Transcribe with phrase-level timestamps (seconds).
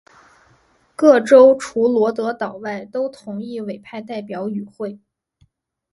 [0.95, 4.99] 各州除罗德岛外都同意委派代表与会。